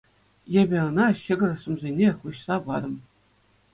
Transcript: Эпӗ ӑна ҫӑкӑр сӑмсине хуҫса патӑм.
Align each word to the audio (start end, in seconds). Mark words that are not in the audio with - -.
Эпӗ 0.61 0.77
ӑна 0.87 1.05
ҫӑкӑр 1.23 1.51
сӑмсине 1.65 2.09
хуҫса 2.23 2.55
патӑм. 2.71 2.95